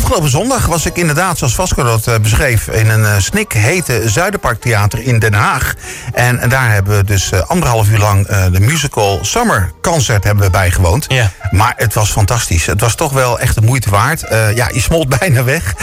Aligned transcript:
afgelopen 0.00 0.30
zondag 0.30 0.66
was 0.66 0.86
ik 0.86 0.96
inderdaad, 0.96 1.38
zoals 1.38 1.54
Vasco 1.54 1.82
dat 1.82 2.06
uh, 2.08 2.14
beschreef... 2.18 2.68
in 2.68 2.88
een 2.88 3.00
uh, 3.00 3.12
snikhete 3.18 4.02
Zuiderparktheater 4.08 5.02
in 5.02 5.18
Den 5.18 5.34
Haag. 5.34 5.74
En, 6.12 6.48
daar 6.48 6.72
hebben 6.72 6.96
we 6.96 7.04
dus 7.04 7.32
uh, 7.32 7.40
anderhalf 7.40 7.88
uur 7.88 7.98
lang 7.98 8.26
de 8.26 8.60
musical 8.60 9.18
Summer 9.22 9.72
Concert 9.82 10.24
hebben 10.24 10.44
we 10.44 10.50
bijgewoond. 10.50 11.04
Ja. 11.08 11.30
Maar 11.50 11.74
het 11.76 11.94
was 11.94 12.10
fantastisch. 12.10 12.66
Het 12.66 12.80
was 12.80 12.94
toch 12.94 13.12
wel 13.12 13.38
echt 13.38 13.54
de 13.54 13.60
moeite 13.60 13.90
waard. 13.90 14.24
ja, 14.54 14.68
je 14.72 14.80
smolt 14.80 15.08
bijna 15.18 15.44
weg. 15.44 15.74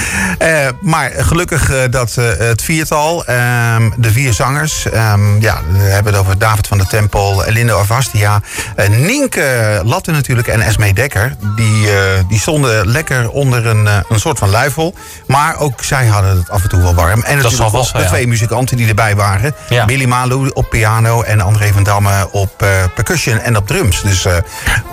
maar 0.81 1.12
gelukkig 1.18 1.90
dat 1.90 2.15
het 2.15 2.62
viertal, 2.62 3.26
ehm, 3.26 3.90
de 3.97 4.12
vier 4.12 4.34
zangers... 4.34 4.86
Um, 4.86 5.42
ja, 5.42 5.62
we 5.72 5.79
hebben 5.79 6.13
het 6.13 6.22
over 6.22 6.38
David 6.38 6.68
van 6.68 6.78
der 6.78 6.88
Tempel, 6.88 7.44
Lindo 7.47 7.79
Avastia... 7.79 8.42
Nienke 8.90 9.81
Latte 9.84 10.12
natuurlijk 10.12 10.47
en 10.47 10.62
Esme 10.62 10.94
Dekker. 10.94 11.36
Die, 11.56 11.88
die 12.28 12.40
stonden 12.40 12.88
lekker 12.88 13.29
onder 13.29 13.65
een, 13.65 13.88
een 14.10 14.19
soort 14.19 14.39
van 14.39 14.49
luifel. 14.49 14.94
Maar 15.26 15.60
ook 15.60 15.83
zij 15.83 16.05
hadden 16.05 16.38
het 16.38 16.49
af 16.49 16.63
en 16.63 16.70
toe 16.70 16.81
wel 16.81 16.95
warm. 16.95 17.23
En 17.23 17.38
natuurlijk 17.38 17.71
was 17.71 17.93
de 17.93 18.05
twee 18.05 18.27
muzikanten 18.27 18.77
die 18.77 18.88
erbij 18.88 19.16
waren. 19.16 19.55
Ja. 19.70 19.85
Billy 19.85 20.05
Malou 20.05 20.49
op 20.53 20.70
piano 20.70 21.21
en 21.21 21.41
André 21.41 21.73
van 21.73 21.83
Damme 21.83 22.27
op 22.31 22.63
uh, 22.63 22.70
percussion 22.95 23.39
en 23.39 23.57
op 23.57 23.67
drums. 23.67 24.02
Dus, 24.02 24.25
uh, 24.25 24.33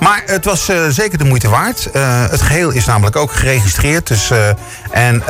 maar 0.01 0.23
het 0.27 0.45
was 0.45 0.71
uh, 0.71 0.77
zeker 0.89 1.19
de 1.19 1.25
moeite 1.25 1.49
waard. 1.49 1.89
het 2.31 2.43
geheel 2.43 2.71
is 2.71 2.85
namelijk 2.85 3.17
ook 3.17 3.33
geregistreerd. 3.33 4.07
Dus, 4.07 4.31
en 4.91 5.23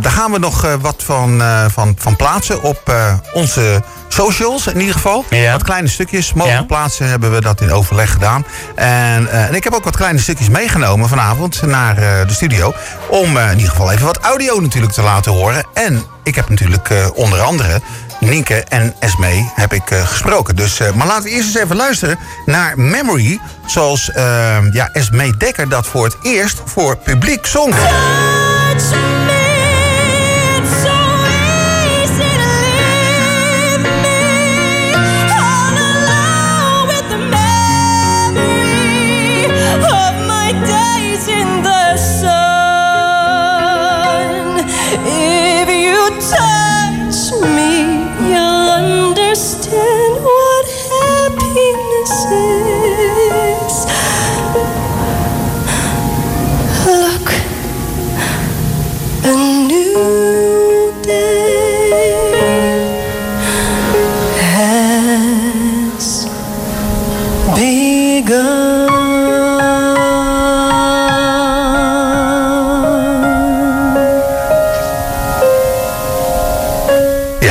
daar 0.00 0.12
gaan 0.12 0.32
we 0.32 0.38
nog 0.38 0.76
wat 0.80 1.02
van, 1.04 1.42
van, 1.70 1.94
van 1.98 2.16
plaatsen 2.16 2.62
op 2.62 2.92
onze 3.32 3.82
socials 4.12 4.66
in 4.66 4.78
ieder 4.80 4.94
geval. 4.94 5.24
Ja. 5.30 5.52
Wat 5.52 5.62
kleine 5.62 5.88
stukjes 5.88 6.32
mogen 6.32 6.52
Ja. 6.52 6.62
plaatsen 6.62 7.08
hebben 7.08 7.32
we 7.32 7.40
dat 7.40 7.60
in 7.60 7.72
overleg 7.72 8.12
gedaan. 8.12 8.44
En, 8.74 9.28
eh, 9.30 9.44
en 9.48 9.54
ik 9.54 9.64
heb 9.64 9.72
ook 9.72 9.84
wat 9.84 9.96
kleine 9.96 10.18
stukjes 10.18 10.48
meegenomen 10.48 11.08
vanavond 11.08 11.62
naar 11.62 11.96
eh, 11.98 12.26
de 12.26 12.32
studio. 12.34 12.74
Om 13.08 13.36
eh, 13.36 13.50
in 13.50 13.56
ieder 13.56 13.70
geval 13.70 13.92
even 13.92 14.06
wat 14.06 14.18
audio 14.18 14.60
natuurlijk 14.60 14.92
te 14.92 15.02
laten 15.02 15.32
horen. 15.32 15.64
En 15.74 16.02
ik 16.22 16.34
heb 16.34 16.48
natuurlijk 16.48 16.90
eh, 16.90 17.06
onder 17.14 17.40
andere 17.40 17.80
Nienke 18.20 18.64
en 18.68 18.94
Esme 18.98 19.50
heb 19.54 19.72
ik 19.72 19.90
eh, 19.90 20.06
gesproken. 20.06 20.56
Dus, 20.56 20.80
eh, 20.80 20.92
maar 20.92 21.06
laten 21.06 21.22
we 21.24 21.30
eerst 21.30 21.46
eens 21.54 21.64
even 21.64 21.76
luisteren 21.76 22.18
naar 22.46 22.78
Memory. 22.78 23.40
Zoals 23.66 24.10
ja, 24.72 24.88
Esme 24.92 25.36
Dekker 25.36 25.68
dat 25.68 25.86
voor 25.86 26.04
het 26.04 26.16
eerst 26.22 26.62
voor 26.64 26.96
publiek 26.96 27.46
zong. 27.46 27.74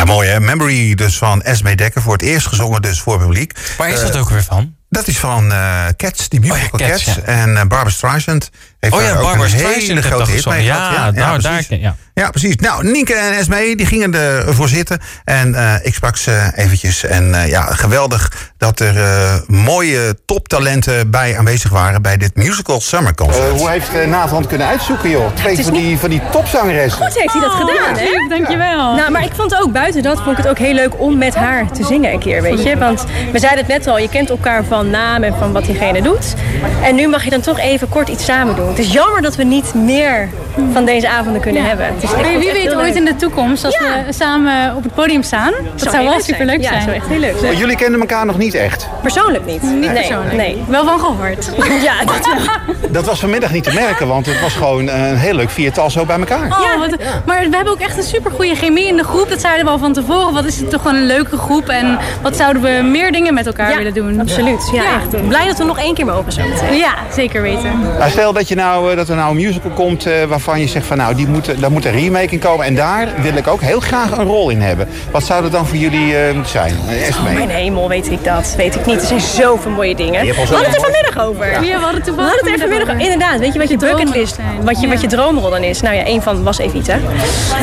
Ja, 0.02 0.08
mooi 0.08 0.30
hè. 0.30 0.40
Memory 0.40 0.96
dus 0.96 1.18
van 1.18 1.42
Esme 1.42 1.76
Dekker. 1.76 2.02
Voor 2.02 2.14
het 2.14 2.22
eerst 2.22 2.48
gezongen 2.48 2.82
dus 2.82 3.00
voor 3.02 3.20
publiek. 3.20 3.54
Waar 3.78 3.90
is 3.90 4.00
Eh, 4.02 4.06
dat 4.06 4.18
ook 4.18 4.30
weer 4.30 4.44
van? 4.44 4.76
Dat 4.90 5.08
is 5.08 5.18
van 5.18 5.52
eh, 5.52 5.86
Cats, 5.98 6.30
die 6.30 6.40
musical 6.40 6.70
Oh 6.72 6.80
ja, 6.80 6.88
Cats, 6.88 7.04
Cats. 7.04 7.18
ja. 7.18 7.24
En 7.24 7.50
eh, 7.50 7.56
Barbara 7.56 7.90
Streisand 7.90 8.50
heeft 8.80 8.94
Oh 8.94 9.02
ja, 9.02 9.12
ook 9.16 9.22
Barbara 9.22 9.44
een 9.44 9.50
Streisand 9.50 9.86
hele 9.88 10.02
grote 10.02 10.32
hit 10.32 10.46
mee 10.46 10.64
Ja, 10.64 11.12
precies. 11.34 11.68
daar- 11.68 11.80
ja. 11.80 11.96
Ja, 12.22 12.30
precies. 12.30 12.56
Nou, 12.56 12.92
Nienke 12.92 13.14
en 13.14 13.34
Esme 13.34 13.76
die 13.76 13.86
gingen 13.86 14.14
ervoor 14.14 14.70
zitten. 14.70 15.00
En 15.26 15.56
eh, 15.56 15.74
ik 15.82 15.94
sprak 15.94 16.18
ze 16.18 16.52
eventjes. 16.56 17.04
En 17.04 17.36
eh, 17.36 17.50
ja, 17.50 17.62
geweldig 17.62 18.52
dat 18.58 18.80
er 18.80 18.98
eh, 18.98 19.34
mooie 19.48 20.16
toptalenten 20.26 21.12
bij 21.12 21.38
aanwezig 21.38 21.70
waren... 21.70 22.02
bij 22.02 22.18
dit 22.18 22.36
musical 22.36 22.82
Summer 22.82 23.16
Concert. 23.16 23.60
hoe 23.60 23.70
heeft 23.70 23.90
uh, 23.94 24.48
kunnen 24.48 24.68
uitzoeken, 24.68 25.10
joh? 25.10 25.34
Twee 25.34 25.64
van, 25.64 25.74
die, 25.74 25.98
van 25.98 26.10
die 26.10 26.22
topzangeressen. 26.32 27.06
Goed 27.06 27.18
heeft 27.18 27.34
hij 27.34 27.42
dat 27.42 27.52
gedaan, 27.52 27.98
hè? 27.98 28.28
Dankjewel. 28.30 28.96
Nou, 28.96 29.12
maar 29.12 29.24
ik 29.24 29.32
vond 29.36 29.56
ook 29.62 29.72
buiten 29.72 30.04
dat 30.04 30.18
vond 30.18 30.38
ik 30.38 30.38
het 30.38 30.48
ook 30.48 30.58
heel 30.58 30.74
leuk 30.74 31.00
om 31.00 31.18
met 31.18 31.36
haar 31.36 31.72
te 31.72 31.84
zingen 31.84 32.14
een 32.14 32.20
keer, 32.20 32.42
weet 32.42 32.64
je. 32.64 32.78
Want 32.78 33.06
we 33.32 33.40
zeiden 33.40 33.66
het 33.66 33.74
net 33.74 33.88
al, 33.88 33.98
je 33.98 34.10
kent 34.10 34.30
elkaar 34.30 34.64
van 34.64 34.90
naam 34.90 35.24
en 35.24 35.36
van 35.40 35.52
wat 35.52 35.66
diegene 35.66 36.02
doet. 36.02 36.36
En 36.84 36.96
nu 36.96 37.08
mag 37.08 37.24
je 37.24 37.30
dan 37.30 37.42
toch 37.42 37.60
even 37.60 37.90
kort 37.90 38.10
iets 38.10 38.26
samen 38.26 38.56
doen. 38.56 38.68
Het 38.68 38.80
is 38.80 38.94
jammer 38.94 39.22
dat 39.22 39.36
we 39.36 39.44
niet 39.44 39.74
meer 39.74 40.30
van 40.74 40.86
deze 40.86 41.10
avonden 41.10 41.42
kunnen 41.42 41.66
hebben. 41.66 41.86
Het 41.86 42.04
is, 42.04 42.11
ik 42.11 42.11
Maar 42.16 42.40
wie 42.40 42.52
weet 42.54 42.76
ooit 42.76 42.96
in 42.96 43.06
de 43.06 43.16
toekomst, 43.16 43.66
als 43.66 43.78
Ja. 43.80 44.04
we 44.06 44.14
samen 44.14 44.76
op 44.76 44.84
het 44.84 44.94
podium 44.96 45.24
staan. 45.24 45.54
Dat 45.76 45.92
zou, 45.92 46.04
wel 46.04 46.14
leuk 46.14 46.24
super 46.24 46.46
leuk 46.46 46.62
Ja, 46.62 46.68
zijn. 46.70 46.82
zou 46.82 46.96
echt 46.96 47.08
heel 47.08 47.20
leuk 47.20 47.36
zijn. 47.40 47.52
Oh, 47.54 47.60
jullie 47.60 47.76
kenden 47.76 48.00
elkaar 48.00 48.26
nog 48.26 48.38
niet 48.38 48.54
echt. 48.54 48.88
Persoonlijk 49.02 49.46
niet. 49.46 49.62
Niet 49.62 49.80
nee, 49.80 49.90
persoonlijk. 49.94 50.34
Nee. 50.36 50.64
Wel 50.68 50.86
van 50.86 51.00
gehoord. 51.00 51.50
Ja, 51.84 51.94
dat 52.06 52.26
wel. 52.26 52.76
Dat 52.92 53.06
was 53.06 53.20
vanmiddag 53.20 53.52
niet 53.52 53.64
te 53.64 53.74
merken, 53.74 54.08
want 54.08 54.26
het 54.26 54.42
was 54.42 54.54
gewoon 54.54 54.88
een 54.88 55.16
heel 55.18 55.34
leuk 55.34 55.50
viertal 55.50 55.90
zo 55.90 56.06
bij 56.06 56.18
elkaar. 56.20 56.48
Oh, 56.48 56.78
wat- 56.80 56.96
Maar 57.26 57.40
we 57.50 57.56
hebben 57.56 57.74
ook 57.74 57.80
echt 57.80 57.98
een 57.98 58.04
super 58.04 58.32
goede 58.32 58.56
chemie 58.56 58.88
in 58.88 58.96
de 58.98 59.04
groep. 59.04 59.30
Dat 59.30 59.42
zeiden 59.42 59.66
we 59.66 59.72
al 59.72 59.78
van 59.80 59.94
tevoren. 59.94 60.34
Wat 60.34 60.46
is 60.46 60.60
het 60.60 60.70
toch 60.70 60.82
gewoon 60.82 60.96
een 60.98 61.06
leuke 61.06 61.38
groep. 61.38 61.70
En 61.70 61.98
wat 62.22 62.36
zouden 62.38 62.62
we 62.62 62.82
meer 62.84 63.12
dingen 63.12 63.34
met 63.34 63.46
elkaar 63.46 63.70
Ja, 63.72 63.78
willen 63.78 63.94
doen. 63.94 64.20
absoluut. 64.20 64.70
Ja, 64.74 64.84
Ja. 64.84 64.90
echt. 64.96 65.28
Blij 65.28 65.46
dat 65.48 65.58
we 65.58 65.64
nog 65.64 65.80
één 65.80 65.94
keer 65.94 66.06
mogen 66.06 66.32
zo 66.32 66.42
meteen. 66.48 66.78
Ja, 66.78 66.94
zeker 67.14 67.42
weten. 67.42 67.80
Nou, 67.98 68.12
stel 68.12 68.34
dat, 68.34 68.48
je 68.48 68.56
nou, 68.56 68.92
eh, 68.92 68.98
dat 68.98 69.10
er 69.10 69.16
nou 69.16 69.30
een 69.30 69.36
musical 69.36 69.72
komt 69.72 70.06
eh, 70.06 70.24
waarvan 70.24 70.60
je 70.60 70.68
zegt 70.68 70.86
van 70.86 70.98
nou, 70.98 71.16
die 71.16 71.28
moet, 71.28 71.62
daar 71.62 71.72
moet 71.72 71.86
een 71.94 72.00
remake 72.04 72.32
in 72.34 72.40
komen. 72.40 72.66
En 72.66 72.76
daar 72.76 73.08
wil 73.22 73.36
ik 73.36 73.48
ook 73.48 73.62
heel 73.62 73.80
graag 73.80 74.18
een 74.18 74.26
rol 74.26 74.50
in 74.50 74.62
hebben. 74.62 74.88
Wat 75.12 75.24
zou 75.24 75.42
dat 75.42 75.52
dan 75.52 75.68
voor 75.68 75.78
jullie 75.78 76.16
eh, 76.18 76.34
moeten 76.34 76.52
zijn? 76.52 76.74
Eh, 76.90 77.08
Esme? 77.08 77.32
Mijn 77.34 77.50
hemel, 77.50 77.88
weet 77.90 78.12
ik 78.12 78.24
dat. 78.24 78.54
Weet 78.58 78.76
ik 78.76 78.86
niet. 78.86 79.02
Er 79.02 79.08
zijn 79.08 79.20
zoveel 79.20 79.72
mooie 79.72 79.96
dingen. 79.96 80.26
We 80.26 80.34
hadden 80.36 80.58
het 80.60 80.76
er 80.76 80.82
vanmiddag 80.82 81.26
over. 81.28 81.46
Ja, 81.46 81.60
we 81.60 81.84
hadden 81.84 81.96
het 82.02 82.08
er 82.08 82.14
vanmiddag 82.60 82.90
over. 82.90 83.00
Inderdaad, 83.02 83.40
weet 83.40 83.54
je 83.54 83.60
wat 83.60 83.68
je 83.70 83.74
je 83.80 83.86
bucketlist, 83.86 84.38
wat 84.64 84.82
je, 84.82 84.88
wat 84.88 85.02
je 85.02 85.08
droomrol 85.08 85.50
dan 85.50 85.64
is? 85.64 85.82
Nou 85.82 85.96
ja, 85.96 86.04
één 86.04 86.22
van 86.22 86.44
was 86.44 86.58
Evita. 86.58 86.96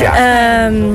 Ja. 0.01 0.13
Ehm, 0.67 0.91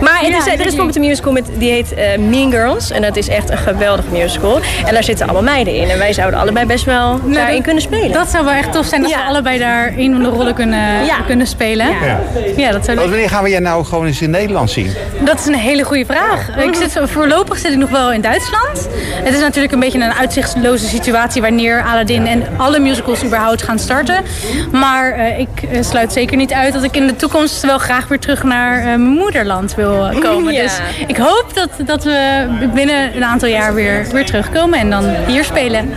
maar 0.00 0.26
Ja, 0.30 0.36
is, 0.38 0.46
er 0.46 0.52
is 0.52 0.56
bijvoorbeeld 0.56 0.96
een 0.96 1.02
musical 1.02 1.32
met, 1.32 1.44
die 1.58 1.70
heet 1.70 1.94
eh, 1.94 2.18
Mean 2.18 2.50
Girls. 2.50 2.90
En 2.90 3.02
dat 3.02 3.16
is 3.16 3.28
echt 3.28 3.50
een 3.50 3.58
geweldige 3.58 4.08
musical. 4.12 4.60
En 4.86 4.94
daar 4.94 5.04
zitten 5.04 5.24
allemaal 5.24 5.42
meiden 5.54 5.74
in. 5.74 5.88
En 5.90 5.98
wij 5.98 6.12
zouden 6.12 6.40
allebei 6.40 6.66
best 6.66 6.84
wel 6.84 7.20
daarin 7.24 7.54
dat- 7.54 7.62
kunnen 7.64 7.82
spelen. 7.82 8.12
Dat 8.12 8.28
zou 8.28 8.44
wel 8.44 8.54
echt 8.54 8.72
tof 8.72 8.86
zijn 8.86 9.02
als 9.02 9.12
Ja. 9.12 9.18
we 9.18 9.24
allebei 9.28 9.58
daar 9.58 9.92
een 9.96 10.12
van 10.12 10.22
de 10.22 10.28
rollen 10.28 10.54
kunnen, 10.54 11.04
Ja. 11.04 11.16
kunnen 11.26 11.46
spelen. 11.46 11.86
Ja. 11.88 12.20
Ja, 12.68 12.74
dat 12.74 12.84
zou 12.84 12.96
leuk 12.96 13.06
Want 13.06 13.16
wanneer 13.16 13.36
gaan 13.36 13.44
we 13.44 13.50
jij 13.50 13.60
nou 13.60 13.84
gewoon 13.84 14.06
eens 14.06 14.20
in 14.20 14.30
Nederland 14.30 14.70
zien? 14.70 14.92
Dat 15.24 15.38
is 15.38 15.46
een 15.46 15.54
hele 15.54 15.82
goede 15.82 16.04
vraag. 16.04 16.56
Ik 16.56 16.74
zit, 16.74 17.00
voorlopig 17.04 17.58
zit 17.58 17.72
ik 17.72 17.78
nog 17.78 17.90
wel 17.90 18.12
in 18.12 18.20
Duitsland. 18.20 18.88
Het 19.24 19.34
is 19.34 19.40
natuurlijk 19.40 19.72
een 19.72 19.80
beetje 19.80 20.00
een 20.00 20.12
uitzichtloze 20.12 20.86
situatie 20.86 21.42
wanneer 21.42 21.82
Aladdin 21.82 22.26
en 22.26 22.44
alle 22.56 22.78
musicals 22.78 23.24
überhaupt 23.24 23.62
gaan 23.62 23.78
starten. 23.78 24.24
Maar 24.72 25.12
eh, 25.12 25.38
ik 25.38 25.48
eh, 25.62 25.82
sluit 25.82 26.12
zeker 26.12 26.36
niet 26.36 26.52
uit 26.52 26.72
dat 26.72 26.82
ik 26.82 26.96
in 26.96 27.06
de 27.06 27.16
toekomst 27.16 27.62
wel 27.62 27.78
graag 27.78 28.08
weer 28.08 28.18
terug 28.18 28.42
naar 28.42 28.78
eh, 28.78 28.84
mijn 28.84 29.00
moederland 29.00 29.74
wil 29.74 30.06
eh, 30.06 30.20
komen. 30.20 30.52
Ja. 30.52 30.62
Dus 30.62 30.80
ik 31.06 31.16
hoop 31.16 31.46
dat, 31.54 31.70
dat 31.86 32.04
we 32.04 32.46
binnen 32.74 33.16
een 33.16 33.24
aantal 33.24 33.48
jaar 33.48 33.74
weer, 33.74 34.06
weer 34.12 34.26
terugkomen 34.26 34.78
en 34.78 34.90
dan 34.90 35.04
hier 35.26 35.44
spelen. 35.44 35.90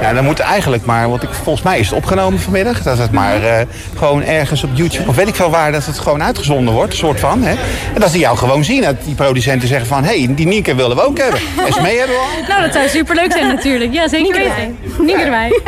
Ja, 0.00 0.12
dan 0.12 0.24
moet 0.24 0.40
eigenlijk 0.40 0.84
maar, 0.84 1.08
want 1.08 1.22
ik, 1.22 1.28
volgens 1.30 1.64
mij 1.64 1.78
is 1.78 1.86
het 1.86 1.96
opgenomen 1.96 2.40
vanmiddag. 2.40 2.82
Dat 2.82 2.98
het 2.98 3.12
maar 3.12 3.42
eh, 3.42 3.66
gewoon 3.96 4.22
ergens 4.22 4.64
op 4.64 4.70
YouTube 4.72 5.08
of 5.08 5.16
weet 5.16 5.28
ik 5.28 5.34
veel 5.34 5.50
waar, 5.50 5.72
dat 5.72 5.86
het 5.86 5.98
gewoon 5.98 6.13
uitgezonden 6.22 6.74
wordt, 6.74 6.94
soort 6.94 7.20
van. 7.20 7.42
Hè? 7.42 7.54
En 7.94 8.00
dat 8.00 8.10
ze 8.10 8.18
jou 8.18 8.36
gewoon 8.36 8.64
zien. 8.64 8.82
Dat 8.82 9.04
die 9.04 9.14
producenten 9.14 9.68
zeggen 9.68 9.86
van, 9.86 10.04
hé, 10.04 10.24
hey, 10.24 10.34
die 10.34 10.46
Nienke 10.46 10.74
willen 10.74 10.96
we 10.96 11.02
ook 11.02 11.18
hebben. 11.18 11.40
Esme 11.66 11.88
hebben 11.88 12.16
we 12.16 12.22
al. 12.22 12.32
Nou, 12.54 12.62
dat 12.62 12.72
zou 12.72 12.88
superleuk 12.88 13.32
zijn 13.32 13.46
natuurlijk. 13.46 13.92
Ja, 13.92 14.08
zeker 14.08 14.34
weten. 14.34 14.78
Niet 14.98 15.16
erbij. 15.16 15.60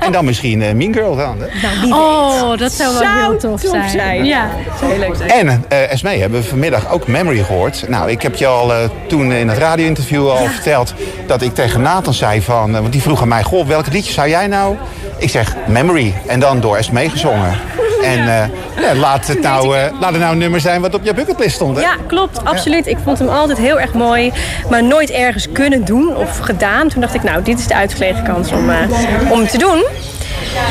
En 0.00 0.12
dan 0.12 0.24
misschien 0.24 0.62
eh, 0.62 0.72
Mean 0.72 0.92
Girl 0.92 1.16
dan. 1.16 1.36
Hè? 1.38 1.94
Oh, 1.94 2.58
dat 2.58 2.72
zou 2.72 2.92
wel 2.92 3.02
Zou 3.02 3.18
heel 3.20 3.36
tof 3.38 3.60
tof 3.60 3.70
zijn. 3.70 3.90
zijn. 3.90 4.24
Ja. 4.24 4.50
zou 4.78 4.90
heel 4.90 5.00
leuk 5.00 5.16
zijn. 5.16 5.30
En 5.30 5.64
eh 5.68 5.92
Esme 5.92 6.10
hebben 6.10 6.40
we 6.40 6.46
vanmiddag 6.46 6.92
ook 6.92 7.06
Memory 7.06 7.42
gehoord. 7.44 7.84
Nou, 7.88 8.10
ik 8.10 8.22
heb 8.22 8.34
je 8.34 8.46
al 8.46 8.72
eh, 8.72 8.78
toen 9.08 9.32
in 9.32 9.48
het 9.48 9.58
radio-interview 9.58 10.28
al 10.30 10.46
verteld 10.46 10.94
dat 11.26 11.42
ik 11.42 11.54
tegen 11.54 11.82
Nathan 11.82 12.14
zei 12.14 12.42
van, 12.42 12.72
want 12.72 12.92
die 12.92 13.02
vroeg 13.02 13.22
aan 13.22 13.28
mij, 13.28 13.42
goh, 13.42 13.66
welk 13.66 13.92
liedje 13.92 14.12
zou 14.12 14.28
jij 14.28 14.46
nou? 14.46 14.76
Ik 15.18 15.30
zeg 15.30 15.56
Memory 15.66 16.14
en 16.26 16.40
dan 16.40 16.60
door 16.60 16.76
Esme 16.76 17.10
gezongen. 17.10 17.58
En 18.04 18.18
eh, 18.18 18.48
ja, 18.80 18.94
laat, 18.94 19.26
het 19.26 19.40
nou, 19.40 19.76
eh, 19.76 19.92
laat 20.00 20.10
het 20.10 20.20
nou 20.20 20.32
een 20.32 20.38
nummer 20.38 20.60
zijn 20.60 20.80
wat 20.80 20.94
op 20.94 21.04
je 21.04 21.14
bucketlist 21.14 21.54
stond. 21.54 21.76
Hè? 21.76 21.82
Ja, 21.82 21.96
klopt, 22.06 22.44
absoluut. 22.44 22.86
Ik 22.86 22.98
vond 23.04 23.18
hem 23.18 23.28
altijd 23.28 23.58
heel 23.58 23.80
erg 23.80 23.92
mooi, 23.92 24.32
maar 24.70 24.84
nooit 24.84 25.10
ergens 25.10 25.52
kunnen 25.52 25.84
doen 25.84 26.16
of 26.16 26.38
gedaan. 26.38 26.88
Toen 26.88 27.00
dacht 27.00 27.14
ik, 27.14 27.22
nou, 27.22 27.42
dit 27.42 27.58
is 27.58 27.66
de 27.66 27.74
uitgelegen 27.74 28.24
kans 28.24 28.52
om, 28.52 28.70
eh, 28.70 29.30
om 29.30 29.46
te 29.46 29.58
doen. 29.58 29.84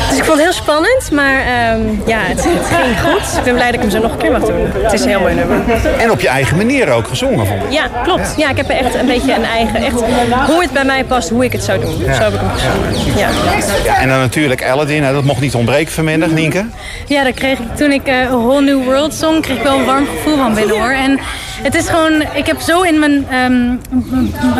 Dus 0.08 0.18
ik 0.18 0.24
vond 0.24 0.36
het 0.38 0.46
heel 0.46 0.52
spannend, 0.52 1.10
maar 1.10 1.38
ehm, 1.40 1.80
ja, 2.06 2.18
het, 2.18 2.44
het, 2.44 2.66
ging 2.66 3.00
goed. 3.00 3.38
Ik 3.38 3.44
ben 3.44 3.54
blij 3.54 3.66
dat 3.66 3.74
ik 3.74 3.80
hem 3.80 3.90
zo 3.90 3.98
nog 3.98 4.12
een 4.12 4.18
keer 4.18 4.32
mag 4.32 4.40
doen. 4.40 4.70
Het 4.82 4.92
is 4.92 5.00
een 5.00 5.08
heel 5.08 5.20
mooi 5.20 5.34
nummer. 5.34 5.60
En 5.98 6.10
op 6.10 6.20
je 6.20 6.28
eigen 6.28 6.56
manier 6.56 6.90
ook 6.90 7.08
gezongen, 7.08 7.46
vond 7.46 7.62
ik. 7.64 7.72
Ja, 7.72 7.88
klopt. 8.02 8.34
Ja, 8.36 8.50
ik 8.50 8.56
heb 8.56 8.68
echt 8.68 8.94
een 8.94 9.06
beetje 9.06 9.34
een 9.34 9.44
eigen, 9.44 9.74
echt 9.74 10.00
hoe 10.46 10.62
het 10.62 10.72
bij 10.72 10.84
mij 10.84 11.04
past, 11.04 11.28
hoe 11.28 11.44
ik 11.44 11.52
het 11.52 11.64
zou 11.64 11.80
doen. 11.80 11.98
Zo 11.98 12.22
heb 12.22 12.32
ik 12.32 12.40
hem 12.40 12.50
gezongen. 12.50 13.16
Ja. 13.16 13.28
ja 13.84 14.00
en 14.00 14.08
dan 14.08 14.18
natuurlijk 14.18 14.64
Aladdin, 14.64 15.02
dat 15.02 15.24
mocht 15.24 15.40
niet 15.40 15.54
ontbreken 15.54 15.92
vanmiddag, 15.92 16.30
Nienke. 16.30 16.66
Ja, 17.06 17.24
dat 17.24 17.34
kreeg 17.34 17.58
ik 17.58 17.76
toen 17.76 17.92
ik 17.92 18.08
uh, 18.08 18.14
A 18.14 18.36
Whole 18.36 18.60
New 18.60 18.84
World 18.84 19.14
zong, 19.14 19.42
kreeg 19.42 19.56
ik 19.56 19.62
wel 19.62 19.78
een 19.78 19.84
warm 19.84 20.06
gevoel 20.06 20.36
van 20.36 20.54
binnen 20.54 20.76
hoor. 20.76 20.92
En 20.92 21.20
het 21.62 21.74
is 21.74 21.88
gewoon, 21.88 22.22
ik 22.34 22.46
heb 22.46 22.60
zo 22.60 22.82
in 22.82 22.98
mijn 22.98 23.34
um, 23.34 23.80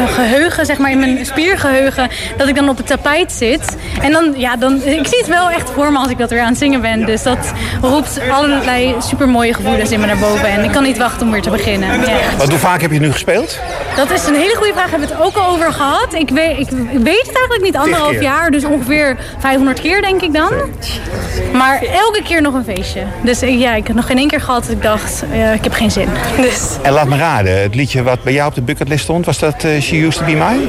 geheugen, 0.07 0.67
zeg 0.67 0.79
maar 0.79 0.91
in 0.91 0.99
mijn 0.99 1.27
spiergeheugen, 1.27 2.09
dat 2.37 2.49
ik 2.49 2.55
dan 2.55 2.69
op 2.69 2.77
het 2.77 2.87
tapijt 2.87 3.33
zit. 3.33 3.77
En 4.03 4.13
dan, 4.13 4.35
ja, 4.37 4.57
dan, 4.57 4.75
ik 4.75 5.07
zie 5.07 5.19
het 5.19 5.29
wel 5.29 5.51
echt 5.51 5.71
voor 5.71 5.93
me 5.93 5.99
als 5.99 6.11
ik 6.11 6.19
dat 6.19 6.31
weer 6.31 6.41
aan 6.41 6.49
het 6.49 6.59
zingen 6.59 6.81
ben. 6.81 7.07
Dus 7.07 7.23
dat 7.23 7.53
roept 7.81 8.21
allerlei 8.31 8.95
supermooie 8.99 9.55
gevoelens 9.55 9.91
in 9.91 10.01
me 10.01 10.07
naar 10.07 10.19
boven. 10.19 10.49
En 10.49 10.65
ik 10.65 10.71
kan 10.71 10.83
niet 10.83 10.99
wachten 10.99 11.27
om 11.27 11.33
weer 11.33 11.43
te 11.43 11.51
beginnen. 11.51 12.01
Ja. 12.01 12.19
Wat, 12.39 12.49
hoe 12.49 12.59
vaak 12.59 12.81
heb 12.81 12.93
je 12.93 13.01
nu 13.01 13.13
gespeeld? 13.13 13.59
Dat 13.97 14.11
is 14.11 14.27
een 14.27 14.35
hele 14.35 14.55
goede 14.55 14.73
vraag. 14.73 14.91
Hebben 14.91 15.09
we 15.09 15.15
het 15.15 15.25
ook 15.25 15.37
al 15.37 15.49
over 15.49 15.73
gehad. 15.73 16.15
Ik 16.15 16.31
weet, 16.31 16.59
ik 16.59 16.71
weet 17.03 17.27
het 17.27 17.37
eigenlijk 17.37 17.63
niet. 17.63 17.77
Anderhalf 17.77 18.21
jaar. 18.21 18.51
Dus 18.51 18.65
ongeveer 18.65 19.17
500 19.39 19.81
keer 19.81 20.03
denk 20.03 20.23
ik 20.23 20.33
dan. 20.33 20.53
Maar 21.53 21.83
elke 21.83 22.23
keer 22.23 22.43
nog 22.43 22.55
een 22.55 22.65
feestje. 22.65 23.03
Dus 23.23 23.41
ja, 23.41 23.75
ik 23.75 23.87
heb 23.87 23.97
nog 23.97 24.07
geen 24.07 24.19
één 24.19 24.29
keer 24.29 24.41
gehad 24.41 24.63
dat 24.63 24.73
ik 24.73 24.83
dacht, 24.83 25.25
uh, 25.33 25.55
ik 25.55 25.65
heb 25.65 25.73
geen 25.73 25.91
zin. 25.91 26.09
Dus. 26.45 26.77
En 26.85 26.93
laat 26.93 27.09
me 27.09 27.17
raden, 27.17 27.63
het 27.63 27.75
liedje 27.75 28.03
wat 28.03 28.23
bij 28.23 28.33
jou 28.33 28.49
op 28.49 28.55
de 28.55 28.63
bucketlist 28.63 29.03
stond, 29.03 29.27
was 29.27 29.39
dat 29.39 29.65
uh, 29.65 29.81
She 29.81 29.97
Used 29.97 30.19
To 30.19 30.25
Be 30.25 30.33
Mine? 30.33 30.61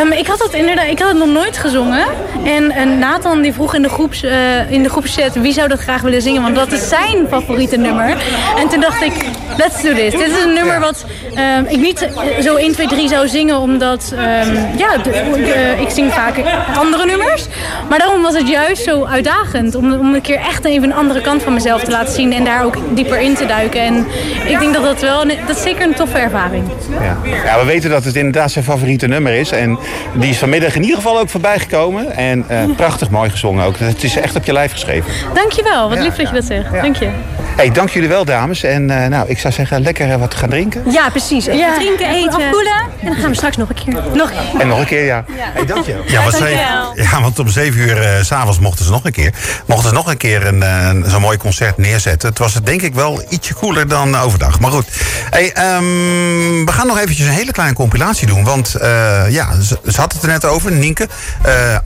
Um, 0.00 0.12
ik 0.12 0.26
had 0.26 0.38
dat 0.38 0.52
inderdaad, 0.52 0.86
ik 0.86 0.98
had 0.98 1.08
het 1.08 1.18
nog 1.18 1.28
nooit 1.28 1.58
gezongen. 1.58 2.06
En, 2.44 2.98
Nathan 2.98 3.42
die 3.42 3.52
vroeg 3.52 3.74
in 3.74 3.82
de, 3.82 3.88
groeps, 3.88 4.24
uh, 4.24 4.70
in 4.70 4.82
de 4.82 4.88
groepschat 4.88 5.34
wie 5.34 5.52
zou 5.52 5.68
dat 5.68 5.80
graag 5.80 6.00
willen 6.00 6.22
zingen, 6.22 6.42
want 6.42 6.54
dat 6.54 6.72
is 6.72 6.88
zijn 6.88 7.26
favoriete 7.28 7.76
nummer. 7.76 8.16
En 8.58 8.68
toen 8.68 8.80
dacht 8.80 9.02
ik, 9.02 9.12
let's 9.56 9.82
do 9.82 9.94
this. 9.94 10.12
Dit 10.12 10.28
is 10.28 10.42
een 10.44 10.52
nummer 10.52 10.80
wat 10.80 11.04
um, 11.38 11.66
ik 11.66 11.80
niet 11.80 12.08
zo 12.42 12.56
1, 12.56 12.72
2, 12.72 12.86
3 12.86 13.08
zou 13.08 13.28
zingen, 13.28 13.58
omdat 13.58 14.12
um, 14.12 14.18
ja, 14.76 14.96
de, 14.96 15.22
uh, 15.38 15.80
ik 15.80 15.90
zing 15.90 16.12
vaak 16.12 16.34
andere 16.78 17.06
nummers. 17.06 17.46
Maar 17.88 17.98
daarom 17.98 18.22
was 18.22 18.34
het 18.34 18.48
juist 18.48 18.82
zo 18.82 19.04
uitdagend 19.04 19.74
om, 19.74 19.92
om 19.92 20.14
een 20.14 20.20
keer 20.20 20.38
echt 20.38 20.64
even 20.64 20.90
een 20.90 20.96
andere 20.96 21.20
kant 21.20 21.42
van 21.42 21.54
mezelf 21.54 21.84
te 21.84 21.90
laten 21.90 22.12
zien 22.14 22.32
en 22.32 22.44
daar 22.44 22.64
ook 22.64 22.76
dieper 22.96 23.20
in 23.20 23.34
te 23.34 23.46
duiken. 23.46 23.80
En 23.80 24.06
ik 24.46 24.58
denk 24.58 24.74
dat 24.74 24.82
dat 24.82 25.00
wel, 25.00 25.26
dat 25.46 25.56
is 25.56 25.62
zeker 25.62 25.82
een 25.82 25.94
toffe 25.94 26.18
ervaring. 26.18 26.64
Ja. 27.00 27.16
ja, 27.44 27.58
we 27.58 27.64
weten 27.64 27.90
dat 27.90 28.04
het 28.04 28.16
inderdaad 28.16 28.52
zijn 28.52 28.64
favoriete 28.64 29.06
nummer 29.06 29.32
is. 29.32 29.50
En 29.50 29.78
die 30.14 30.30
is 30.30 30.38
vanmiddag 30.38 30.74
in 30.74 30.82
ieder 30.82 30.96
geval 30.96 31.18
ook 31.18 31.28
voorbij 31.28 31.58
gekomen. 31.58 32.16
En 32.16 32.44
uh, 32.50 32.76
prachtig 32.76 33.10
mooi 33.10 33.30
gezongen 33.30 33.64
ook. 33.64 33.78
Het 33.78 34.04
is 34.04 34.16
echt 34.16 34.36
op 34.36 34.44
je 34.44 34.52
lijf 34.52 34.72
geschreven. 34.72 35.12
Dankjewel, 35.34 35.88
wat 35.88 35.98
ja, 35.98 36.04
lief 36.04 36.14
dat 36.14 36.28
je 36.28 36.34
dat 36.34 36.44
zegt. 36.44 36.72
Dank 36.72 36.96
je. 36.96 37.10
Hey, 37.56 37.70
dank 37.70 37.90
jullie 37.90 38.08
wel 38.08 38.24
dames. 38.24 38.62
En 38.62 38.90
uh, 38.90 39.06
nou, 39.06 39.28
ik 39.28 39.38
zou 39.38 39.54
zeggen 39.54 39.82
lekker 39.82 40.18
wat 40.18 40.34
gaan 40.34 40.48
drinken. 40.48 40.82
Ja, 40.90 41.10
precies. 41.10 41.44
Ja. 41.44 41.74
Drinken, 41.74 42.08
eten. 42.08 42.32
Afkoelen. 42.32 42.72
En 43.00 43.06
dan 43.06 43.14
gaan 43.14 43.30
we 43.30 43.36
straks 43.36 43.56
nog 43.56 43.68
een 43.68 43.74
keer. 43.74 43.92
Nog 43.92 44.30
een 44.30 44.50
keer. 44.50 44.60
En 44.60 44.68
nog 44.68 44.78
een 44.78 44.86
keer, 44.86 45.04
ja. 45.04 45.24
ja. 45.36 45.50
Hey, 45.54 45.64
dank 45.66 45.86
je. 45.86 46.02
Ja, 46.06 46.24
wat 46.24 46.34
zeven, 46.34 46.58
ja, 46.94 47.20
want 47.20 47.38
om 47.38 47.48
zeven 47.48 47.80
uur 47.80 48.02
uh, 48.02 48.22
s'avonds 48.22 48.58
mochten 48.58 48.84
ze 48.84 48.90
nog 48.90 49.04
een 49.04 49.12
keer. 49.12 49.34
Mochten 49.66 49.88
ze 49.88 49.94
nog 49.94 50.06
een 50.06 50.16
keer 50.16 50.46
een, 50.46 51.04
zo'n 51.06 51.20
mooi 51.20 51.36
concert 51.36 51.78
neerzetten. 51.78 52.28
Het 52.28 52.38
was 52.38 52.54
het 52.54 52.66
denk 52.66 52.82
ik 52.82 52.94
wel 52.94 53.22
ietsje 53.28 53.54
koeler 53.54 53.88
dan 53.88 54.16
overdag. 54.16 54.60
Maar 54.60 54.70
goed. 54.70 54.86
Hey, 55.30 55.76
um, 55.76 56.66
we 56.66 56.72
gaan 56.72 56.86
nog 56.86 56.98
eventjes 56.98 57.26
een 57.26 57.32
hele 57.32 57.52
kleine 57.52 57.74
compilatie 57.74 58.26
doen. 58.26 58.44
Want 58.44 58.74
uh, 58.82 59.30
ja, 59.30 59.60
ze, 59.60 59.78
ze 59.90 60.00
had 60.00 60.12
het 60.12 60.22
er 60.22 60.28
net 60.28 60.44
over. 60.44 60.72
Nienke. 60.72 61.08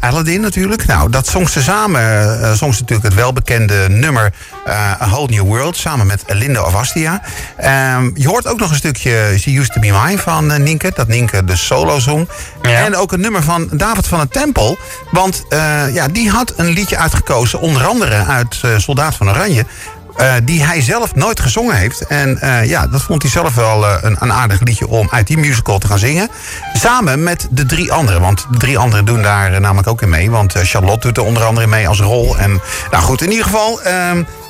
Aladdin 0.01 0.41
natuurlijk. 0.41 0.87
Nou, 0.87 1.11
dat 1.11 1.27
zong 1.27 1.49
ze 1.49 1.63
samen. 1.63 2.01
zong 2.57 2.75
ze 2.75 2.81
natuurlijk 2.81 3.09
het 3.09 3.15
welbekende 3.15 3.89
nummer 3.89 4.33
A 4.69 5.09
Whole 5.09 5.27
New 5.27 5.41
World. 5.41 5.57
Samen 5.77 6.07
met 6.07 6.23
Linda 6.27 6.63
of 6.63 6.75
Astia. 6.75 7.23
Um, 7.97 8.11
je 8.15 8.29
hoort 8.29 8.47
ook 8.47 8.59
nog 8.59 8.71
een 8.71 8.77
stukje 8.77 9.35
She 9.39 9.59
Used 9.59 9.73
To 9.73 9.81
Be 9.81 10.01
Mine 10.03 10.19
van 10.19 10.51
uh, 10.51 10.57
Nienke. 10.57 10.93
Dat 10.95 11.09
Nienke 11.09 11.45
de 11.45 11.57
solo 11.57 11.99
zong. 11.99 12.29
Ja. 12.63 12.85
En 12.85 12.97
ook 12.97 13.13
een 13.13 13.21
nummer 13.21 13.43
van 13.43 13.69
David 13.73 14.07
van 14.07 14.21
het 14.21 14.33
Tempel. 14.33 14.79
Want 15.11 15.45
uh, 15.49 15.95
ja, 15.95 16.09
die 16.09 16.31
had 16.31 16.53
een 16.57 16.69
liedje 16.69 16.97
uitgekozen. 16.97 17.61
Onder 17.61 17.87
andere 17.87 18.25
uit 18.25 18.61
uh, 18.65 18.79
Soldaat 18.79 19.17
van 19.17 19.29
Oranje. 19.29 19.65
Uh, 20.21 20.33
die 20.43 20.65
hij 20.65 20.83
zelf 20.83 21.15
nooit 21.15 21.41
gezongen 21.41 21.77
heeft. 21.77 22.07
En 22.07 22.39
uh, 22.43 22.65
ja, 22.65 22.87
dat 22.87 23.03
vond 23.03 23.23
hij 23.23 23.31
zelf 23.31 23.55
wel 23.55 23.83
uh, 23.83 23.95
een, 24.01 24.17
een, 24.21 24.33
aardig 24.33 24.61
liedje 24.61 24.89
om 24.89 25.09
uit 25.11 25.27
die 25.27 25.39
musical 25.39 25.79
te 25.79 25.87
gaan 25.87 25.99
zingen. 25.99 26.29
Samen 26.73 27.23
met 27.23 27.47
de 27.51 27.67
drie 27.67 27.93
anderen. 27.93 28.21
Want 28.21 28.47
de 28.51 28.59
drie 28.59 28.79
anderen 28.79 29.05
doen 29.05 29.23
daar 29.23 29.61
namelijk 29.61 29.89
ook 29.89 30.03
in 30.03 30.09
mee. 30.09 30.31
Want 30.31 30.53
Charlotte 30.53 31.07
doet 31.07 31.17
er 31.17 31.23
onder 31.23 31.45
andere 31.45 31.67
mee 31.67 31.89
als 31.89 32.01
rol. 32.01 32.39
En 32.39 32.61
nou 32.91 33.03
goed, 33.03 33.23
in 33.23 33.31
ieder 33.31 33.45
geval. 33.45 33.81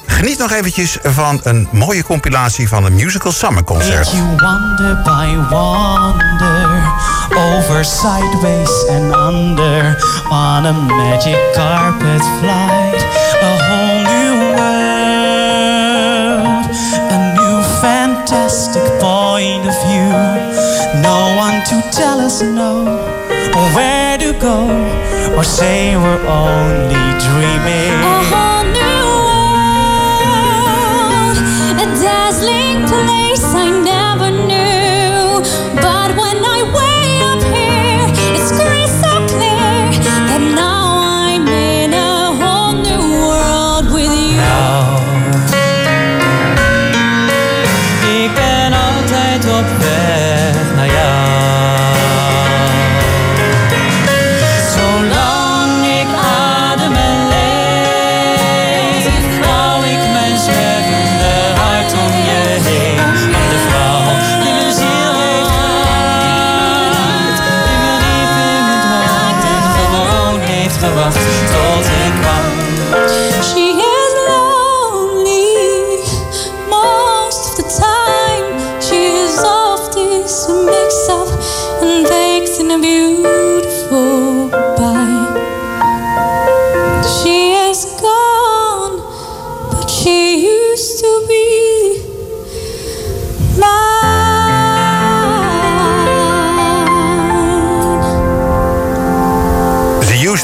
Geniet 0.09 0.39
nog 0.39 0.53
eventjes 0.53 0.99
van 1.03 1.41
een 1.43 1.69
mooie 1.73 2.05
compilatie 2.05 2.69
van 2.69 2.85
een 2.85 2.95
musical 2.95 3.33
summer 3.33 3.65
concert. 3.65 4.11
You 4.11 4.23
wonder 4.23 5.03
by 5.03 5.37
wonder 5.51 6.83
over 7.37 7.85
sideways 7.85 8.87
and 8.89 9.15
under 9.15 9.97
on 10.31 10.67
a 10.67 10.73
magic 10.73 11.39
carpet 11.55 12.23
flight, 12.41 13.07
a 13.43 13.57
whole 13.67 14.03
new 14.03 14.57
world, 14.57 15.79
a 17.11 17.33
new 17.35 17.63
fantastic 17.81 18.99
point 18.99 19.67
of 19.67 19.77
view. 19.87 20.13
No 21.03 21.37
one 21.37 21.63
to 21.65 21.83
tell 21.91 22.21
us 22.21 22.41
no, 22.41 22.87
or 23.55 23.69
where 23.75 24.19
to 24.19 24.33
go, 24.41 24.69
or 25.37 25.45
say 25.45 25.97
we're 25.97 26.27
only 26.27 27.19
dreaming. 27.19 28.78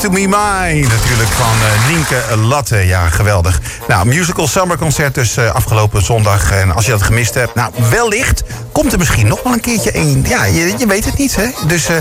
To 0.05 0.11
Be 0.11 0.19
Mine, 0.19 0.87
natuurlijk 0.89 1.29
van 1.29 1.57
uh, 1.57 1.89
Nienke 1.89 2.37
Latte. 2.37 2.77
Ja, 2.77 3.09
geweldig. 3.09 3.61
Nou, 3.89 4.07
musical 4.07 4.49
summer 4.49 4.79
concert 4.79 5.15
dus 5.15 5.39
uh, 5.39 5.51
afgelopen 5.51 6.03
zondag. 6.03 6.51
En 6.51 6.71
als 6.75 6.85
je 6.85 6.91
dat 6.91 7.03
gemist 7.03 7.35
hebt, 7.35 7.55
nou, 7.55 7.73
wellicht 7.91 8.43
komt 8.75 8.93
er 8.93 8.99
misschien 8.99 9.27
nog 9.27 9.43
wel 9.43 9.53
een 9.53 9.61
keertje 9.61 9.97
een. 9.97 10.25
Ja, 10.29 10.45
je, 10.45 10.75
je 10.79 10.87
weet 10.87 11.05
het 11.05 11.19
niet, 11.19 11.37
hè. 11.37 11.47
Dus, 11.67 11.91
uh, 11.91 11.97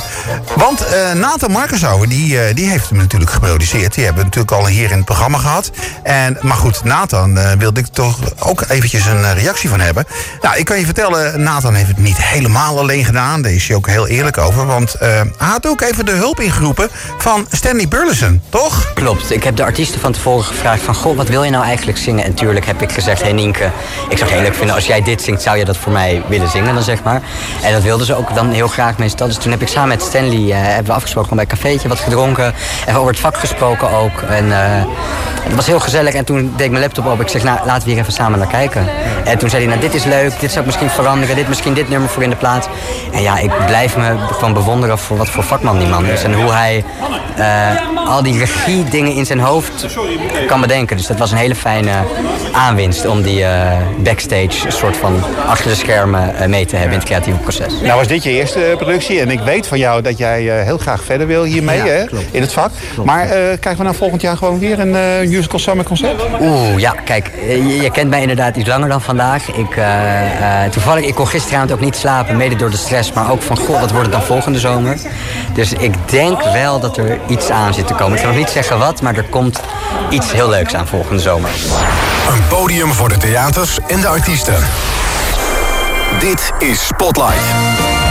want 0.56 0.86
Nathan 1.13 1.51
Markensauer, 1.51 2.10
die, 2.10 2.53
die 2.53 2.70
heeft 2.70 2.89
hem 2.89 2.98
natuurlijk 2.98 3.32
geproduceerd. 3.32 3.94
Die 3.94 4.03
hebben 4.03 4.24
we 4.24 4.30
natuurlijk 4.30 4.62
al 4.62 4.68
hier 4.68 4.92
in 4.92 4.98
het 4.98 5.06
programma 5.06 5.38
gehad. 5.38 5.72
En, 6.03 6.38
maar 6.42 6.58
goed, 6.58 6.84
Nathan 6.84 7.58
wilde 7.58 7.80
ik 7.80 7.88
toch 7.88 8.20
ook 8.39 8.63
eventjes 8.68 9.06
een 9.06 9.34
reactie 9.34 9.70
van 9.70 9.80
hebben. 9.80 10.06
Nou, 10.42 10.58
ik 10.58 10.65
kan 10.65 10.80
je 10.80 10.86
vertellen, 10.86 11.44
Nathan 11.44 11.74
heeft 11.74 11.88
het 11.88 11.98
niet 11.98 12.18
helemaal 12.18 12.80
alleen 12.80 13.06
gedaan. 13.06 13.42
Daar 13.42 13.51
is 13.51 13.68
hij 13.68 13.75
ook 13.75 13.88
heel 13.88 14.08
eerlijk 14.08 14.38
over. 14.38 14.65
Want 14.65 14.96
hij 15.00 15.32
had 15.38 15.68
ook 15.68 15.82
even 15.82 16.06
de 16.06 16.12
hulp 16.12 16.39
ingeroepen 16.39 16.89
van 17.18 17.48
Stanley 17.51 17.88
Burleson, 17.88 18.42
toch? 18.50 18.94
Klopt. 18.94 19.32
Ik 19.32 19.44
heb 19.44 19.56
de 19.56 19.63
artiesten 19.63 20.00
van 20.00 20.12
tevoren 20.12 20.44
gevraagd 20.44 20.82
van... 20.82 20.96
Goh, 20.96 21.18
wat 21.18 21.27
wil 21.27 21.44
je 21.44 21.51
nou 21.51 21.65
eigenlijk 21.65 21.98
zingen? 21.98 22.25
En 22.25 22.34
tuurlijk 22.34 22.65
heb 22.65 22.82
ik 22.82 22.92
gezegd... 22.92 23.22
Hey 23.22 23.34
Nienke, 23.34 23.72
ik 24.10 24.18
zou 24.18 24.22
het 24.22 24.30
heel 24.30 24.42
leuk 24.42 24.56
vinden 24.56 24.75
als 24.75 24.86
jij 24.86 25.01
dit 25.01 25.22
zingt... 25.22 25.42
zou 25.42 25.58
je 25.58 25.65
dat 25.65 25.77
voor 25.77 25.92
mij 25.92 26.22
willen 26.27 26.50
zingen? 26.50 26.62
Zingen 26.63 26.75
dan 26.75 26.96
zeg 26.96 27.03
maar. 27.03 27.22
En 27.63 27.74
dat 27.74 27.84
wilden 27.84 28.05
ze 28.05 28.15
ook 28.15 28.36
dan 28.36 28.51
heel 28.51 28.67
graag 28.67 28.98
meestal. 28.98 29.27
Dus 29.27 29.38
toen 29.38 29.51
heb 29.51 29.62
ik 29.62 29.67
samen 29.67 29.89
met 29.89 30.01
Stanley 30.01 30.51
eh, 30.51 30.62
hebben 30.62 30.86
we 30.86 30.93
afgesproken 30.93 31.32
om 31.32 31.38
bij 31.38 31.46
cafeetje 31.46 31.88
wat 31.88 32.00
gedronken. 32.00 32.53
Even 32.88 33.00
over 33.00 33.12
het 33.12 33.20
vak 33.20 33.38
gesproken 33.38 33.89
ook. 33.89 34.22
En 34.22 34.51
eh, 34.51 34.84
het 35.43 35.55
was 35.55 35.67
heel 35.67 35.79
gezellig. 35.79 36.13
En 36.13 36.25
toen 36.25 36.53
deed 36.55 36.65
ik 36.65 36.71
mijn 36.71 36.83
laptop 36.83 37.05
op. 37.05 37.21
Ik 37.21 37.27
zeg, 37.27 37.43
nou 37.43 37.59
laten 37.65 37.83
we 37.83 37.89
hier 37.89 38.01
even 38.01 38.13
samen 38.13 38.39
naar 38.39 38.47
kijken. 38.47 38.88
En 39.25 39.38
toen 39.38 39.50
zei 39.50 39.62
hij, 39.62 39.71
nou 39.75 39.88
dit 39.88 39.93
is 39.93 40.03
leuk, 40.03 40.39
dit 40.39 40.50
zou 40.50 40.59
ik 40.59 40.65
misschien 40.65 40.89
veranderen. 40.89 41.35
Dit 41.35 41.47
misschien 41.47 41.73
dit 41.73 41.89
nummer 41.89 42.09
voor 42.09 42.23
in 42.23 42.29
de 42.29 42.35
plaats. 42.35 42.67
En 43.12 43.21
ja, 43.21 43.38
ik 43.38 43.51
blijf 43.65 43.97
me 43.97 44.15
gewoon 44.31 44.53
bewonderen 44.53 44.97
voor 44.97 45.17
wat 45.17 45.29
voor 45.29 45.43
vakman 45.43 45.77
die 45.79 45.88
man 45.88 46.05
is. 46.05 46.23
En 46.23 46.33
hoe 46.33 46.51
hij 46.51 46.83
eh, 47.35 48.07
al 48.07 48.23
die 48.23 48.38
regie 48.38 48.83
dingen 48.83 49.13
in 49.13 49.25
zijn 49.25 49.39
hoofd 49.39 49.97
kan 50.47 50.62
bedenken. 50.62 50.97
Dus 50.97 51.07
dat 51.07 51.17
was 51.17 51.31
een 51.31 51.38
hele 51.38 51.55
fijne 51.55 51.91
aanwinst 52.51 53.05
om 53.05 53.21
die 53.21 53.43
eh, 53.43 53.77
backstage 53.97 54.71
soort 54.71 54.97
van 54.97 55.23
achter 55.47 55.69
de 55.69 55.75
schermen 55.75 56.35
eh, 56.35 56.47
mee 56.47 56.65
te 56.65 56.75
hebben 56.75 56.93
in 56.93 57.00
het 57.00 57.07
creatieve 57.07 57.39
proces. 57.39 57.73
Nou 57.81 57.97
was 57.97 58.07
dit 58.07 58.23
je 58.23 58.29
eerste 58.29 58.73
productie 58.77 59.19
en 59.19 59.29
ik 59.29 59.39
weet 59.39 59.67
van 59.67 59.77
jou 59.77 60.01
dat 60.01 60.17
jij 60.17 60.63
heel 60.63 60.77
graag 60.77 61.03
verder 61.03 61.27
wil 61.27 61.43
hiermee 61.43 61.77
Ja, 61.77 61.85
hè, 61.85 62.05
in 62.31 62.41
het 62.41 62.53
vak. 62.53 62.71
maar 63.03 63.27
krijgen 63.27 63.77
we 63.77 63.83
nou 63.83 63.95
volgend 63.95 64.21
jaar 64.21 64.38
gewoon 64.38 64.59
weer 64.59 64.79
een 64.79 65.27
musical 65.34 65.60
summer 65.60 65.86
concert? 65.86 66.22
Oeh, 66.40 66.80
ja, 66.80 66.92
kijk, 67.06 67.28
eh, 67.28 67.56
je, 67.56 67.82
je 67.82 67.92
kent 67.92 68.10
mij 68.10 68.22
inderdaad 68.22 68.56
iets 68.56 68.68
langer 68.68 68.90
dan 68.90 69.02
vandaag. 69.02 69.52
Ik, 69.52 69.75
eh, 69.75 70.63
eh, 70.63 70.72
toevallig, 70.72 71.06
ik 71.06 71.16
kon 71.16 71.28
gisteravond 71.28 71.72
ook 71.72 71.80
niet 71.80 71.96
slapen, 71.96 72.38
mede 72.38 72.56
door 72.56 72.70
de 72.70 72.78
stress. 72.78 73.13
Maar 73.13 73.32
ook 73.32 73.42
van, 73.42 73.58
goh, 73.58 73.80
wat 73.80 73.92
wordt 73.92 74.06
het 74.06 74.12
dan 74.12 74.24
volgende 74.24 74.60
zomer? 74.60 74.98
Dus 75.54 75.74
ik 75.74 75.94
denk 76.10 76.44
wel 76.44 76.80
dat 76.80 76.98
er 76.98 77.20
iets 77.28 77.50
aan 77.50 77.74
zit 77.74 77.88
te 77.88 77.94
komen. 77.94 78.16
Ik 78.16 78.24
kan 78.24 78.30
nog 78.30 78.40
niet 78.40 78.50
zeggen 78.50 78.80
wat, 78.80 79.02
maar 79.02 79.16
er 79.16 79.24
komt 79.24 79.60
iets 80.10 80.32
heel 80.32 80.50
leuks 80.50 80.75
aan 80.75 80.88
volgende 80.88 81.22
zomer. 81.22 81.50
Een 82.30 82.48
podium 82.48 82.94
voor 82.94 83.10
de 83.10 83.18
theaters 83.18 83.80
en 83.88 84.02
de 84.02 84.08
artiesten. 84.08 84.63
Dit 86.20 86.52
is 86.60 86.86
Spotlight. 86.88 88.02